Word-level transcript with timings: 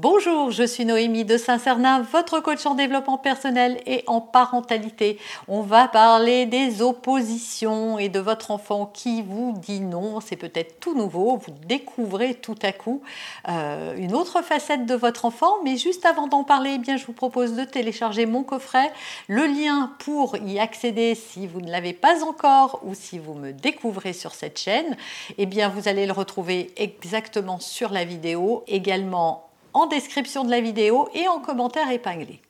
Bonjour, 0.00 0.52
je 0.52 0.62
suis 0.62 0.84
Noémie 0.84 1.24
de 1.24 1.36
Saint-Cernin, 1.36 2.02
votre 2.02 2.38
coach 2.38 2.64
en 2.66 2.76
développement 2.76 3.18
personnel 3.18 3.80
et 3.84 4.04
en 4.06 4.20
parentalité. 4.20 5.18
On 5.48 5.60
va 5.60 5.88
parler 5.88 6.46
des 6.46 6.82
oppositions 6.82 7.98
et 7.98 8.08
de 8.08 8.20
votre 8.20 8.52
enfant 8.52 8.86
qui 8.86 9.22
vous 9.22 9.54
dit 9.56 9.80
non. 9.80 10.20
C'est 10.20 10.36
peut-être 10.36 10.78
tout 10.78 10.94
nouveau. 10.94 11.38
Vous 11.38 11.52
découvrez 11.66 12.34
tout 12.34 12.54
à 12.62 12.70
coup 12.70 13.02
euh, 13.48 13.96
une 13.96 14.14
autre 14.14 14.40
facette 14.40 14.86
de 14.86 14.94
votre 14.94 15.24
enfant. 15.24 15.54
Mais 15.64 15.76
juste 15.76 16.06
avant 16.06 16.28
d'en 16.28 16.44
parler, 16.44 16.74
eh 16.76 16.78
bien, 16.78 16.96
je 16.96 17.04
vous 17.04 17.12
propose 17.12 17.54
de 17.54 17.64
télécharger 17.64 18.24
mon 18.24 18.44
coffret. 18.44 18.92
Le 19.26 19.46
lien 19.46 19.90
pour 19.98 20.36
y 20.36 20.60
accéder, 20.60 21.16
si 21.16 21.48
vous 21.48 21.60
ne 21.60 21.72
l'avez 21.72 21.92
pas 21.92 22.22
encore 22.22 22.82
ou 22.84 22.94
si 22.94 23.18
vous 23.18 23.34
me 23.34 23.52
découvrez 23.52 24.12
sur 24.12 24.32
cette 24.32 24.60
chaîne, 24.60 24.96
eh 25.38 25.46
bien, 25.46 25.68
vous 25.68 25.88
allez 25.88 26.06
le 26.06 26.12
retrouver 26.12 26.70
exactement 26.76 27.58
sur 27.58 27.90
la 27.90 28.04
vidéo, 28.04 28.62
également 28.68 29.47
en 29.72 29.86
description 29.86 30.44
de 30.44 30.50
la 30.50 30.60
vidéo 30.60 31.08
et 31.14 31.28
en 31.28 31.40
commentaire 31.40 31.90
épinglé. 31.90 32.40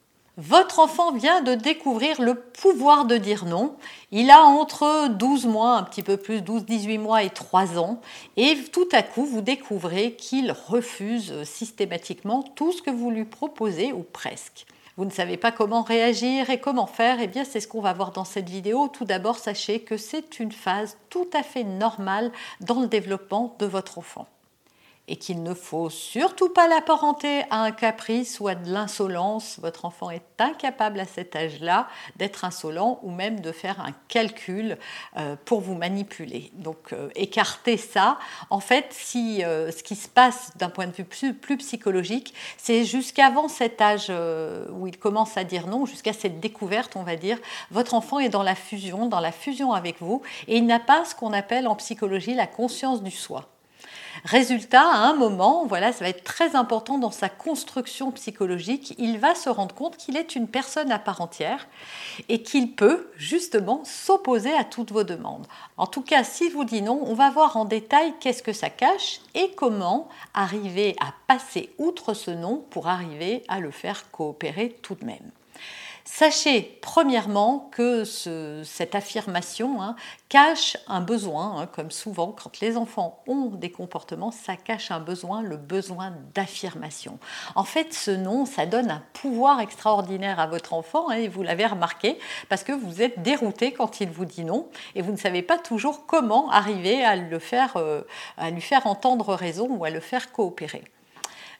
Votre 0.40 0.78
enfant 0.78 1.10
vient 1.10 1.40
de 1.40 1.56
découvrir 1.56 2.22
le 2.22 2.36
pouvoir 2.36 3.06
de 3.06 3.16
dire 3.16 3.44
non. 3.44 3.74
Il 4.12 4.30
a 4.30 4.42
entre 4.42 5.08
12 5.08 5.46
mois, 5.46 5.76
un 5.76 5.82
petit 5.82 6.04
peu 6.04 6.16
plus, 6.16 6.38
12-18 6.38 6.98
mois 7.00 7.24
et 7.24 7.30
3 7.30 7.76
ans. 7.76 8.00
Et 8.36 8.56
tout 8.72 8.88
à 8.92 9.02
coup, 9.02 9.26
vous 9.26 9.40
découvrez 9.40 10.12
qu'il 10.12 10.52
refuse 10.52 11.42
systématiquement 11.42 12.44
tout 12.54 12.70
ce 12.70 12.82
que 12.82 12.90
vous 12.92 13.10
lui 13.10 13.24
proposez, 13.24 13.92
ou 13.92 14.04
presque. 14.04 14.64
Vous 14.96 15.04
ne 15.04 15.10
savez 15.10 15.36
pas 15.36 15.50
comment 15.50 15.82
réagir 15.82 16.50
et 16.50 16.60
comment 16.60 16.86
faire, 16.86 17.18
eh 17.20 17.26
bien 17.26 17.44
c'est 17.44 17.60
ce 17.60 17.66
qu'on 17.66 17.80
va 17.80 17.92
voir 17.92 18.12
dans 18.12 18.24
cette 18.24 18.48
vidéo. 18.48 18.86
Tout 18.86 19.04
d'abord, 19.04 19.38
sachez 19.38 19.80
que 19.80 19.96
c'est 19.96 20.38
une 20.38 20.52
phase 20.52 20.98
tout 21.10 21.28
à 21.32 21.42
fait 21.42 21.64
normale 21.64 22.30
dans 22.60 22.80
le 22.80 22.86
développement 22.86 23.56
de 23.58 23.66
votre 23.66 23.98
enfant 23.98 24.26
et 25.08 25.16
qu'il 25.16 25.42
ne 25.42 25.54
faut 25.54 25.90
surtout 25.90 26.50
pas 26.50 26.68
l'apparenter 26.68 27.42
à 27.50 27.62
un 27.62 27.72
caprice 27.72 28.38
ou 28.40 28.48
à 28.48 28.54
de 28.54 28.70
l'insolence. 28.70 29.58
Votre 29.60 29.86
enfant 29.86 30.10
est 30.10 30.22
incapable 30.38 31.00
à 31.00 31.06
cet 31.06 31.34
âge-là 31.34 31.88
d'être 32.16 32.44
insolent 32.44 33.00
ou 33.02 33.10
même 33.10 33.40
de 33.40 33.50
faire 33.50 33.80
un 33.80 33.92
calcul 34.08 34.76
euh, 35.16 35.34
pour 35.44 35.60
vous 35.60 35.74
manipuler. 35.74 36.52
Donc 36.54 36.92
euh, 36.92 37.08
écartez 37.16 37.76
ça. 37.78 38.18
En 38.50 38.60
fait, 38.60 38.86
si 38.90 39.42
euh, 39.42 39.72
ce 39.72 39.82
qui 39.82 39.96
se 39.96 40.08
passe 40.08 40.52
d'un 40.56 40.68
point 40.68 40.86
de 40.86 40.92
vue 40.92 41.04
plus, 41.04 41.34
plus 41.34 41.56
psychologique, 41.56 42.34
c'est 42.58 42.84
jusqu'avant 42.84 43.48
cet 43.48 43.80
âge 43.80 44.12
où 44.72 44.86
il 44.86 44.98
commence 44.98 45.36
à 45.36 45.44
dire 45.44 45.66
non, 45.66 45.86
jusqu'à 45.86 46.12
cette 46.12 46.40
découverte, 46.40 46.96
on 46.96 47.02
va 47.02 47.16
dire, 47.16 47.38
votre 47.70 47.94
enfant 47.94 48.18
est 48.18 48.28
dans 48.28 48.42
la 48.42 48.54
fusion, 48.54 49.06
dans 49.06 49.20
la 49.20 49.32
fusion 49.32 49.72
avec 49.72 50.00
vous, 50.00 50.22
et 50.46 50.58
il 50.58 50.66
n'a 50.66 50.80
pas 50.80 51.04
ce 51.04 51.14
qu'on 51.14 51.32
appelle 51.32 51.66
en 51.66 51.74
psychologie 51.76 52.34
la 52.34 52.46
conscience 52.46 53.02
du 53.02 53.10
soi. 53.10 53.48
Résultat, 54.24 54.82
à 54.82 55.08
un 55.08 55.14
moment, 55.14 55.64
voilà, 55.66 55.92
ça 55.92 56.04
va 56.04 56.10
être 56.10 56.24
très 56.24 56.56
important 56.56 56.98
dans 56.98 57.10
sa 57.10 57.28
construction 57.28 58.10
psychologique, 58.12 58.94
il 58.98 59.18
va 59.18 59.34
se 59.34 59.48
rendre 59.48 59.74
compte 59.74 59.96
qu'il 59.96 60.16
est 60.16 60.34
une 60.34 60.48
personne 60.48 60.90
à 60.90 60.98
part 60.98 61.20
entière 61.20 61.66
et 62.28 62.42
qu'il 62.42 62.72
peut 62.72 63.10
justement 63.16 63.82
s'opposer 63.84 64.52
à 64.52 64.64
toutes 64.64 64.92
vos 64.92 65.04
demandes. 65.04 65.46
En 65.76 65.86
tout 65.86 66.02
cas, 66.02 66.24
s'il 66.24 66.52
vous 66.52 66.64
dit 66.64 66.82
non, 66.82 67.00
on 67.04 67.14
va 67.14 67.30
voir 67.30 67.56
en 67.56 67.64
détail 67.64 68.12
qu'est-ce 68.20 68.42
que 68.42 68.52
ça 68.52 68.70
cache 68.70 69.20
et 69.34 69.52
comment 69.56 70.08
arriver 70.34 70.96
à 71.00 71.12
passer 71.26 71.70
outre 71.78 72.14
ce 72.14 72.30
non 72.30 72.64
pour 72.70 72.88
arriver 72.88 73.44
à 73.48 73.60
le 73.60 73.70
faire 73.70 74.10
coopérer 74.10 74.76
tout 74.82 74.94
de 74.94 75.04
même. 75.04 75.30
Sachez 76.10 76.78
premièrement 76.80 77.68
que 77.70 78.02
cette 78.64 78.94
affirmation 78.94 79.82
hein, 79.82 79.94
cache 80.30 80.78
un 80.88 81.02
besoin, 81.02 81.60
hein, 81.60 81.66
comme 81.66 81.90
souvent 81.90 82.32
quand 82.32 82.60
les 82.60 82.78
enfants 82.78 83.22
ont 83.26 83.50
des 83.50 83.70
comportements, 83.70 84.32
ça 84.32 84.56
cache 84.56 84.90
un 84.90 85.00
besoin, 85.00 85.42
le 85.42 85.58
besoin 85.58 86.14
d'affirmation. 86.34 87.18
En 87.54 87.62
fait, 87.62 87.92
ce 87.92 88.10
nom, 88.10 88.46
ça 88.46 88.64
donne 88.64 88.90
un 88.90 89.02
pouvoir 89.12 89.60
extraordinaire 89.60 90.40
à 90.40 90.46
votre 90.46 90.72
enfant, 90.72 91.10
hein, 91.10 91.16
et 91.16 91.28
vous 91.28 91.42
l'avez 91.42 91.66
remarqué, 91.66 92.18
parce 92.48 92.64
que 92.64 92.72
vous 92.72 93.02
êtes 93.02 93.22
dérouté 93.22 93.72
quand 93.72 94.00
il 94.00 94.08
vous 94.08 94.24
dit 94.24 94.44
non, 94.44 94.66
et 94.94 95.02
vous 95.02 95.12
ne 95.12 95.18
savez 95.18 95.42
pas 95.42 95.58
toujours 95.58 96.06
comment 96.06 96.50
arriver 96.50 97.04
à, 97.04 97.16
le 97.16 97.38
faire, 97.38 97.76
euh, 97.76 98.00
à 98.38 98.50
lui 98.50 98.62
faire 98.62 98.86
entendre 98.86 99.34
raison 99.34 99.68
ou 99.70 99.84
à 99.84 99.90
le 99.90 100.00
faire 100.00 100.32
coopérer. 100.32 100.84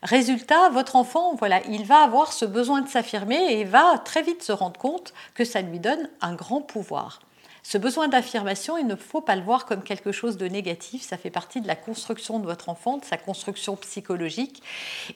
Résultat, 0.03 0.69
votre 0.71 0.95
enfant, 0.95 1.35
voilà, 1.35 1.61
il 1.67 1.85
va 1.85 2.05
avoir 2.05 2.33
ce 2.33 2.45
besoin 2.45 2.83
de 2.83 2.89
s'affirmer 2.89 3.59
et 3.59 3.65
va 3.65 3.99
très 3.99 4.23
vite 4.23 4.45
se 4.45 4.53
rendre 4.53 4.79
compte 4.79 5.13
que 5.35 5.45
ça 5.45 5.61
lui 5.61 5.81
donne 5.81 6.09
un 6.21 6.35
grand 6.35 6.61
pouvoir. 6.61 7.21
Ce 7.63 7.77
besoin 7.79 8.09
d'affirmation, 8.09 8.79
il 8.79 8.87
ne 8.87 8.97
faut 8.97 9.21
pas 9.21 9.37
le 9.37 9.43
voir 9.43 9.67
comme 9.67 9.83
quelque 9.83 10.13
chose 10.13 10.37
de 10.37 10.47
négatif, 10.47 11.03
ça 11.03 11.17
fait 11.17 11.31
partie 11.31 11.61
de 11.61 11.67
la 11.67 11.77
construction 11.77 12.39
de 12.39 12.47
votre 12.47 12.69
enfant, 12.69 12.99
de 12.99 13.05
sa 13.05 13.17
construction 13.17 13.77
psychologique. 13.77 14.63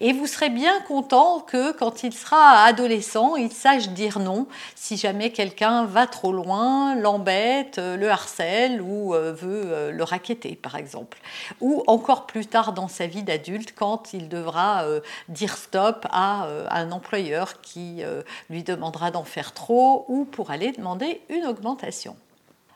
Et 0.00 0.12
vous 0.12 0.26
serez 0.26 0.50
bien 0.50 0.80
content 0.82 1.40
que 1.40 1.72
quand 1.72 2.02
il 2.02 2.12
sera 2.12 2.64
adolescent, 2.64 3.36
il 3.36 3.52
sache 3.52 3.88
dire 3.88 4.18
non 4.18 4.46
si 4.74 4.96
jamais 4.96 5.30
quelqu'un 5.30 5.84
va 5.84 6.06
trop 6.06 6.32
loin, 6.32 6.94
l'embête, 6.94 7.78
euh, 7.78 7.96
le 7.96 8.10
harcèle 8.10 8.80
ou 8.80 9.14
euh, 9.14 9.32
veut 9.32 9.62
euh, 9.66 9.90
le 9.92 10.04
raqueter, 10.04 10.56
par 10.56 10.76
exemple. 10.76 11.18
Ou 11.60 11.82
encore 11.86 12.26
plus 12.26 12.46
tard 12.46 12.72
dans 12.72 12.88
sa 12.88 13.06
vie 13.06 13.22
d'adulte, 13.22 13.74
quand 13.74 14.12
il 14.12 14.28
devra 14.28 14.84
dire 15.28 15.56
stop 15.56 16.06
à 16.10 16.48
un 16.70 16.92
employeur 16.92 17.60
qui 17.60 18.02
lui 18.50 18.62
demandera 18.62 19.10
d'en 19.10 19.24
faire 19.24 19.52
trop 19.52 20.04
ou 20.08 20.24
pour 20.24 20.50
aller 20.50 20.72
demander 20.72 21.20
une 21.28 21.46
augmentation. 21.46 22.16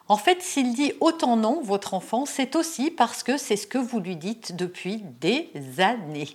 En 0.09 0.17
fait, 0.17 0.41
s'il 0.41 0.73
dit 0.73 0.93
autant 1.01 1.37
non, 1.37 1.61
votre 1.63 1.93
enfant, 1.93 2.27
c'est 2.27 2.55
aussi 2.55 2.93
parce 2.93 3.25
que 3.25 3.37
c'est 3.37 3.57
ce 3.57 3.67
que 3.67 3.79
vous 3.79 3.99
lui 3.99 4.15
dites 4.15 4.55
depuis 4.55 5.03
des 5.21 5.51
années. 5.79 6.29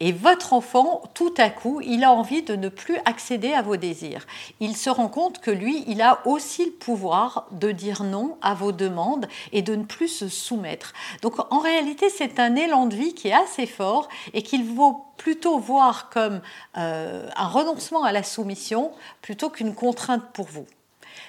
Et 0.00 0.10
votre 0.10 0.52
enfant, 0.52 1.02
tout 1.14 1.32
à 1.38 1.48
coup, 1.48 1.80
il 1.82 2.02
a 2.02 2.12
envie 2.12 2.42
de 2.42 2.56
ne 2.56 2.68
plus 2.68 2.96
accéder 3.04 3.52
à 3.52 3.62
vos 3.62 3.76
désirs. 3.76 4.26
Il 4.58 4.76
se 4.76 4.90
rend 4.90 5.06
compte 5.06 5.38
que 5.38 5.52
lui, 5.52 5.84
il 5.86 6.02
a 6.02 6.20
aussi 6.26 6.64
le 6.64 6.72
pouvoir 6.72 7.46
de 7.52 7.70
dire 7.70 8.02
non 8.02 8.38
à 8.42 8.54
vos 8.54 8.72
demandes 8.72 9.28
et 9.52 9.62
de 9.62 9.76
ne 9.76 9.84
plus 9.84 10.08
se 10.08 10.28
soumettre. 10.28 10.92
Donc 11.22 11.34
en 11.52 11.60
réalité, 11.60 12.08
c'est 12.10 12.40
un 12.40 12.56
élan 12.56 12.86
de 12.86 12.96
vie 12.96 13.14
qui 13.14 13.28
est 13.28 13.32
assez 13.32 13.66
fort 13.66 14.08
et 14.34 14.42
qu'il 14.42 14.64
vaut 14.64 15.04
plutôt 15.16 15.60
voir 15.60 16.10
comme 16.10 16.40
euh, 16.76 17.28
un 17.36 17.46
renoncement 17.46 18.02
à 18.02 18.10
la 18.10 18.24
soumission 18.24 18.90
plutôt 19.20 19.48
qu'une 19.48 19.76
contrainte 19.76 20.24
pour 20.32 20.46
vous. 20.46 20.66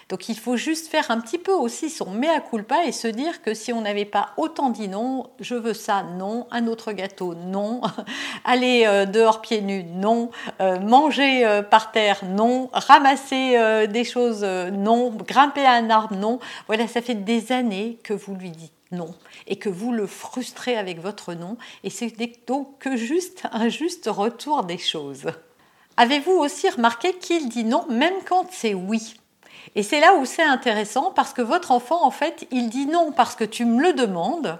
Donc 0.09 0.29
il 0.29 0.37
faut 0.37 0.57
juste 0.57 0.87
faire 0.87 1.11
un 1.11 1.19
petit 1.19 1.37
peu 1.37 1.53
aussi 1.53 1.89
son 1.89 2.11
mea 2.11 2.39
culpa 2.39 2.85
et 2.85 2.91
se 2.91 3.07
dire 3.07 3.41
que 3.41 3.53
si 3.53 3.73
on 3.73 3.81
n'avait 3.81 4.05
pas 4.05 4.29
autant 4.37 4.69
dit 4.69 4.87
non, 4.87 5.29
je 5.39 5.55
veux 5.55 5.73
ça, 5.73 6.03
non, 6.03 6.47
un 6.51 6.67
autre 6.67 6.91
gâteau, 6.91 7.35
non, 7.35 7.81
aller 8.45 8.83
euh, 8.85 9.05
dehors 9.05 9.41
pieds 9.41 9.61
nus, 9.61 9.83
non, 9.83 10.29
euh, 10.61 10.79
manger 10.79 11.45
euh, 11.45 11.61
par 11.61 11.91
terre, 11.91 12.19
non, 12.25 12.69
ramasser 12.73 13.87
des 13.87 14.03
choses, 14.03 14.43
non, 14.43 15.09
grimper 15.09 15.65
à 15.65 15.73
un 15.73 15.89
arbre, 15.89 16.15
non. 16.15 16.39
Voilà, 16.67 16.87
ça 16.87 17.01
fait 17.01 17.15
des 17.15 17.51
années 17.51 17.97
que 18.03 18.13
vous 18.13 18.35
lui 18.35 18.51
dites 18.51 18.71
non 18.91 19.13
et 19.47 19.55
que 19.55 19.69
vous 19.69 19.91
le 19.91 20.05
frustrez 20.05 20.77
avec 20.77 21.01
votre 21.01 21.33
non 21.33 21.57
et 21.83 21.89
c'est 21.89 22.13
donc 22.47 22.77
que 22.77 22.95
juste 22.95 23.47
un 23.51 23.67
juste 23.67 24.07
retour 24.07 24.63
des 24.63 24.77
choses. 24.77 25.25
Avez-vous 25.97 26.31
aussi 26.31 26.69
remarqué 26.69 27.13
qu'il 27.13 27.49
dit 27.49 27.63
non 27.63 27.85
même 27.89 28.13
quand 28.25 28.47
c'est 28.51 28.73
oui? 28.75 29.15
Et 29.75 29.83
c'est 29.83 29.99
là 29.99 30.15
où 30.15 30.25
c'est 30.25 30.43
intéressant 30.43 31.11
parce 31.11 31.33
que 31.33 31.41
votre 31.41 31.71
enfant, 31.71 32.05
en 32.05 32.11
fait, 32.11 32.47
il 32.51 32.69
dit 32.69 32.85
non 32.85 33.11
parce 33.11 33.35
que 33.35 33.43
tu 33.43 33.65
me 33.65 33.81
le 33.81 33.93
demandes, 33.93 34.59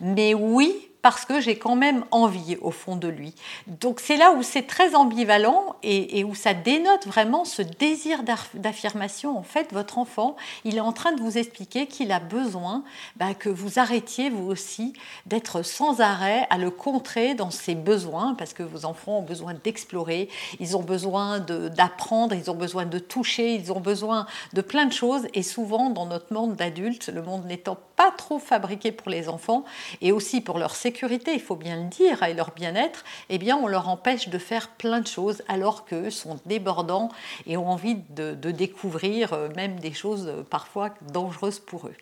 mais 0.00 0.34
oui 0.34 0.89
parce 1.02 1.24
que 1.24 1.40
j'ai 1.40 1.56
quand 1.56 1.76
même 1.76 2.04
envie 2.10 2.56
au 2.60 2.70
fond 2.70 2.96
de 2.96 3.08
lui. 3.08 3.34
Donc 3.66 4.00
c'est 4.00 4.16
là 4.16 4.32
où 4.32 4.42
c'est 4.42 4.66
très 4.66 4.94
ambivalent 4.94 5.76
et, 5.82 6.24
où 6.24 6.34
ça 6.34 6.54
dénote 6.54 7.06
vraiment 7.06 7.44
ce 7.44 7.62
désir 7.62 8.22
d'affirmation. 8.54 9.36
En 9.36 9.42
fait, 9.42 9.72
votre 9.72 9.98
enfant, 9.98 10.36
il 10.64 10.76
est 10.76 10.80
en 10.80 10.92
train 10.92 11.12
de 11.12 11.20
vous 11.20 11.38
expliquer 11.38 11.86
qu'il 11.86 12.12
a 12.12 12.20
besoin 12.20 12.84
bah, 13.16 13.34
que 13.34 13.48
vous 13.48 13.78
arrêtiez 13.78 14.30
vous 14.30 14.50
aussi 14.50 14.92
d'être 15.26 15.62
sans 15.62 16.00
arrêt 16.00 16.46
à 16.50 16.58
le 16.58 16.70
contrer 16.70 17.34
dans 17.34 17.50
ses 17.50 17.74
besoins, 17.74 18.34
parce 18.34 18.52
que 18.52 18.62
vos 18.62 18.84
enfants 18.84 19.18
ont 19.18 19.22
besoin 19.22 19.54
d'explorer, 19.54 20.28
ils 20.58 20.76
ont 20.76 20.82
besoin 20.82 21.40
d'apprendre, 21.40 22.34
ils 22.34 22.50
ont 22.50 22.54
besoin 22.54 22.84
de 22.86 22.98
toucher, 22.98 23.54
ils 23.54 23.72
ont 23.72 23.80
besoin 23.80 24.26
de 24.52 24.60
plein 24.60 24.86
de 24.86 24.92
choses. 24.92 25.26
Et 25.34 25.42
souvent, 25.42 25.90
dans 25.90 26.06
notre 26.06 26.32
monde 26.32 26.56
d'adultes, 26.56 27.08
le 27.08 27.22
monde 27.22 27.46
n'étant 27.46 27.78
pas 28.00 28.12
trop 28.12 28.38
fabriqué 28.38 28.92
pour 28.92 29.10
les 29.10 29.28
enfants 29.28 29.62
et 30.00 30.10
aussi 30.10 30.40
pour 30.40 30.56
leur 30.56 30.74
sécurité, 30.74 31.34
il 31.34 31.40
faut 31.40 31.54
bien 31.54 31.76
le 31.76 31.88
dire, 31.90 32.22
et 32.22 32.32
leur 32.32 32.52
bien-être, 32.52 33.04
eh 33.28 33.36
bien, 33.36 33.58
on 33.58 33.66
leur 33.66 33.90
empêche 33.90 34.30
de 34.30 34.38
faire 34.38 34.68
plein 34.70 35.00
de 35.00 35.06
choses 35.06 35.42
alors 35.48 35.84
qu'eux 35.84 36.08
sont 36.08 36.38
débordants 36.46 37.10
et 37.46 37.58
ont 37.58 37.68
envie 37.68 37.96
de, 37.96 38.34
de 38.34 38.50
découvrir 38.52 39.34
euh, 39.34 39.50
même 39.54 39.78
des 39.78 39.92
choses 39.92 40.28
euh, 40.28 40.42
parfois 40.42 40.94
dangereuses 41.12 41.58
pour 41.58 41.88
eux. 41.88 41.94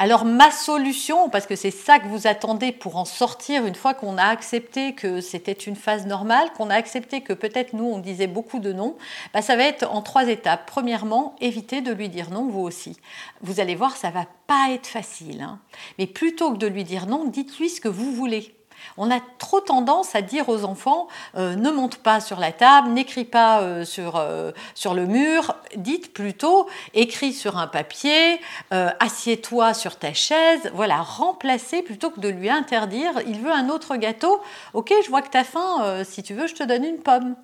Alors 0.00 0.24
ma 0.24 0.50
solution, 0.50 1.28
parce 1.28 1.46
que 1.46 1.54
c'est 1.54 1.70
ça 1.70 2.00
que 2.00 2.08
vous 2.08 2.26
attendez 2.26 2.72
pour 2.72 2.96
en 2.96 3.04
sortir 3.04 3.64
une 3.64 3.76
fois 3.76 3.94
qu'on 3.94 4.18
a 4.18 4.24
accepté 4.24 4.92
que 4.92 5.20
c'était 5.20 5.52
une 5.52 5.76
phase 5.76 6.06
normale, 6.06 6.52
qu'on 6.56 6.68
a 6.68 6.74
accepté 6.74 7.20
que 7.20 7.32
peut-être 7.32 7.74
nous 7.74 7.84
on 7.84 7.98
disait 8.00 8.26
beaucoup 8.26 8.58
de 8.58 8.72
non, 8.72 8.96
bah, 9.32 9.40
ça 9.40 9.54
va 9.54 9.62
être 9.62 9.88
en 9.88 10.02
trois 10.02 10.28
étapes. 10.28 10.64
Premièrement, 10.66 11.36
évitez 11.40 11.80
de 11.80 11.92
lui 11.92 12.08
dire 12.08 12.30
non 12.30 12.48
vous 12.48 12.62
aussi. 12.62 12.98
Vous 13.40 13.60
allez 13.60 13.76
voir, 13.76 13.96
ça 13.96 14.10
va 14.10 14.26
pas 14.48 14.70
être 14.72 14.88
facile. 14.88 15.42
Hein. 15.42 15.60
Mais 15.98 16.08
plutôt 16.08 16.52
que 16.52 16.58
de 16.58 16.66
lui 16.66 16.82
dire 16.82 17.06
non, 17.06 17.26
dites-lui 17.26 17.70
ce 17.70 17.80
que 17.80 17.88
vous 17.88 18.12
voulez. 18.12 18.52
On 18.96 19.10
a 19.10 19.20
trop 19.38 19.60
tendance 19.60 20.14
à 20.14 20.22
dire 20.22 20.48
aux 20.48 20.64
enfants 20.64 21.08
euh, 21.36 21.54
ne 21.56 21.70
monte 21.70 21.96
pas 21.96 22.20
sur 22.20 22.38
la 22.38 22.52
table, 22.52 22.90
n'écris 22.90 23.24
pas 23.24 23.60
euh, 23.60 23.84
sur, 23.84 24.16
euh, 24.16 24.52
sur 24.74 24.94
le 24.94 25.06
mur, 25.06 25.54
dites 25.76 26.12
plutôt 26.12 26.68
écris 26.94 27.32
sur 27.32 27.56
un 27.56 27.66
papier, 27.66 28.40
assieds-toi 28.70 29.74
sur 29.74 29.96
ta 29.96 30.12
chaise, 30.12 30.70
voilà, 30.74 31.02
remplacer 31.02 31.82
plutôt 31.82 32.10
que 32.10 32.20
de 32.20 32.28
lui 32.28 32.50
interdire 32.50 33.12
il 33.26 33.40
veut 33.40 33.52
un 33.52 33.68
autre 33.68 33.96
gâteau, 33.96 34.40
ok, 34.72 34.92
je 35.04 35.08
vois 35.10 35.22
que 35.22 35.30
tu 35.30 35.38
as 35.38 35.44
faim, 35.44 36.04
si 36.04 36.22
tu 36.22 36.34
veux, 36.34 36.46
je 36.46 36.54
te 36.54 36.62
donne 36.62 36.84
une 36.84 36.98
pomme. 36.98 37.36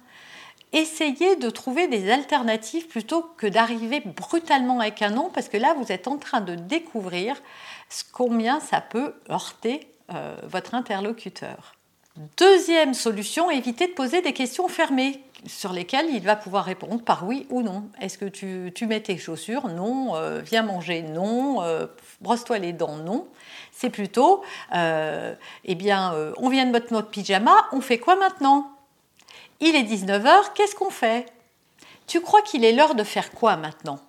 Essayez 0.73 1.35
de 1.35 1.51
trouver 1.51 1.89
des 1.89 2.11
alternatives 2.11 2.87
plutôt 2.87 3.23
que 3.37 3.49
d'arriver 3.49 4.01
brutalement 4.05 4.79
avec 4.79 5.03
un 5.03 5.11
non, 5.11 5.29
parce 5.29 5.49
que 5.49 5.57
là, 5.57 5.75
vous 5.75 5.91
êtes 5.91 6.07
en 6.07 6.17
train 6.17 6.41
de 6.41 6.55
découvrir 6.55 7.37
combien 8.13 8.61
ça 8.61 8.81
peut 8.81 9.15
heurter 9.29 9.89
euh, 10.13 10.35
votre 10.45 10.75
interlocuteur. 10.75 11.75
Deuxième 12.37 12.95
solution, 12.95 13.51
évitez 13.51 13.87
de 13.87 13.93
poser 13.93 14.21
des 14.21 14.33
questions 14.33 14.69
fermées 14.69 15.23
sur 15.47 15.73
lesquelles 15.73 16.11
il 16.11 16.23
va 16.23 16.37
pouvoir 16.37 16.65
répondre 16.65 17.03
par 17.03 17.27
oui 17.27 17.47
ou 17.51 17.63
non. 17.63 17.85
Est-ce 18.01 18.19
que 18.19 18.27
tu, 18.27 18.87
mets 18.87 19.01
tes 19.01 19.17
chaussures? 19.17 19.69
Non. 19.69 20.17
Euh, 20.17 20.41
viens 20.41 20.63
manger? 20.63 21.03
Non. 21.03 21.63
Euh, 21.63 21.87
brosse-toi 22.21 22.59
les 22.59 22.73
dents? 22.73 22.97
Non. 22.97 23.29
C'est 23.73 23.91
plutôt, 23.91 24.43
eh 24.75 25.75
bien, 25.75 26.15
on 26.37 26.51
vient 26.51 26.67
de 26.67 26.71
mettre 26.71 26.93
notre 26.93 27.09
pyjama, 27.09 27.55
on 27.73 27.81
fait 27.81 27.99
quoi 27.99 28.17
maintenant? 28.17 28.73
Il 29.61 29.75
est 29.75 29.85
19h, 29.85 30.53
qu'est-ce 30.55 30.75
qu'on 30.75 30.91
fait? 30.91 31.25
Tu 32.07 32.21
crois 32.21 32.43
qu'il 32.43 32.65
est 32.65 32.73
l'heure 32.73 32.95
de 32.95 33.05
faire 33.05 33.31
quoi 33.31 33.57
maintenant? 33.57 34.01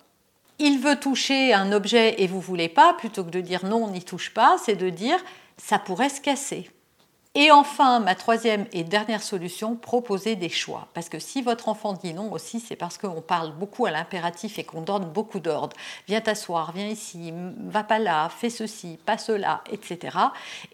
Il 0.58 0.78
veut 0.78 0.96
toucher 0.96 1.54
un 1.54 1.72
objet 1.72 2.22
et 2.22 2.26
vous 2.26 2.40
voulez 2.40 2.68
pas, 2.68 2.94
plutôt 2.94 3.24
que 3.24 3.30
de 3.30 3.40
dire 3.40 3.64
non, 3.64 3.84
on 3.84 3.90
n'y 3.90 4.02
touche 4.02 4.34
pas, 4.34 4.56
c'est 4.62 4.76
de 4.76 4.90
dire 4.90 5.18
ça 5.64 5.78
pourrait 5.78 6.08
se 6.08 6.20
casser. 6.20 6.68
Et 7.34 7.50
enfin, 7.50 7.98
ma 8.00 8.14
troisième 8.14 8.66
et 8.72 8.84
dernière 8.84 9.22
solution, 9.22 9.74
proposer 9.74 10.36
des 10.36 10.50
choix. 10.50 10.88
Parce 10.92 11.08
que 11.08 11.18
si 11.18 11.40
votre 11.40 11.70
enfant 11.70 11.94
dit 11.94 12.12
non 12.12 12.30
aussi, 12.30 12.60
c'est 12.60 12.76
parce 12.76 12.98
qu'on 12.98 13.22
parle 13.22 13.54
beaucoup 13.54 13.86
à 13.86 13.90
l'impératif 13.90 14.58
et 14.58 14.64
qu'on 14.64 14.82
donne 14.82 15.06
beaucoup 15.06 15.40
d'ordres. 15.40 15.74
Viens 16.08 16.20
t'asseoir, 16.20 16.72
viens 16.72 16.88
ici, 16.88 17.32
va 17.56 17.84
pas 17.84 17.98
là, 17.98 18.28
fais 18.28 18.50
ceci, 18.50 18.98
pas 19.06 19.16
cela, 19.16 19.64
etc. 19.70 20.18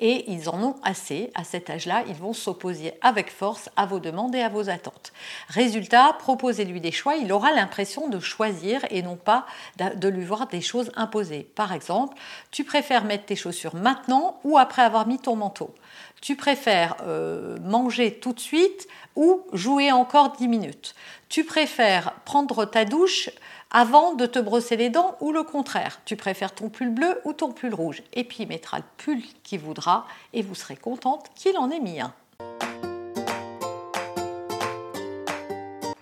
Et 0.01 0.29
ils 0.33 0.49
en 0.49 0.61
ont 0.61 0.75
assez. 0.83 1.31
À 1.37 1.45
cet 1.45 1.71
âge-là, 1.71 2.03
ils 2.09 2.17
vont 2.17 2.33
s'opposer 2.33 2.93
avec 3.03 3.31
force 3.31 3.71
à 3.77 3.87
vos 3.87 4.01
demandes 4.01 4.35
et 4.35 4.43
à 4.43 4.49
vos 4.49 4.69
attentes. 4.69 5.13
Résultat, 5.47 6.17
proposez-lui 6.19 6.81
des 6.81 6.91
choix. 6.91 7.15
Il 7.15 7.33
aura 7.33 7.53
l'impression 7.53 8.09
de 8.09 8.19
choisir 8.19 8.85
et 8.91 9.03
non 9.03 9.15
pas 9.15 9.47
de 9.79 10.09
lui 10.09 10.25
voir 10.25 10.49
des 10.49 10.61
choses 10.61 10.91
imposées. 10.97 11.49
Par 11.55 11.73
exemple, 11.73 12.19
tu 12.51 12.65
préfères 12.65 13.05
mettre 13.05 13.27
tes 13.27 13.37
chaussures 13.37 13.77
maintenant 13.77 14.41
ou 14.43 14.59
après 14.59 14.83
avoir 14.83 15.07
mis 15.07 15.21
ton 15.21 15.37
manteau? 15.37 15.73
Tu 16.21 16.37
préfères 16.37 16.97
euh, 17.07 17.59
manger 17.61 18.19
tout 18.19 18.33
de 18.33 18.41
suite 18.41 18.89
ou 19.17 19.43
jouer 19.53 19.93
encore 19.93 20.33
10 20.33 20.49
minutes? 20.49 20.95
Tu 21.29 21.45
préfères 21.45 22.15
prendre 22.25 22.65
ta 22.65 22.85
douche 22.85 23.31
avant 23.71 24.15
de 24.15 24.27
te 24.27 24.39
brosser 24.39 24.77
les 24.77 24.91
dents 24.91 25.17
ou 25.21 25.33
le 25.33 25.43
contraire? 25.43 26.01
Tu 26.05 26.17
préfères 26.17 26.55
ton 26.55 26.69
pull 26.71 26.91
bleu 26.91 27.21
ou 27.25 27.33
ton 27.33 27.53
pull 27.53 27.75
rouge? 27.75 28.03
Et 28.15 28.25
puis 28.25 28.39
il 28.41 28.49
mettra 28.49 28.79
le 28.79 28.85
pull 28.97 29.23
qu'il 29.43 29.61
voudra 29.61 30.07
et 30.33 30.43
vous 30.43 30.55
serez 30.55 30.77
contente 30.77 31.27
qu'il 31.35 31.57
en 31.57 31.71
ait 31.71 31.81
mis 31.81 32.01
un. 32.01 32.13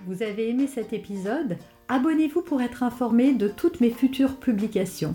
Vous 0.06 0.22
avez 0.22 0.48
aimé 0.50 0.68
cet 0.68 0.92
épisode? 0.92 1.58
Abonnez-vous 1.88 2.42
pour 2.42 2.62
être 2.62 2.82
informé 2.82 3.32
de 3.32 3.48
toutes 3.48 3.80
mes 3.80 3.90
futures 3.90 4.36
publications. 4.36 5.14